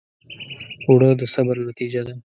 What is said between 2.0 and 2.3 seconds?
ده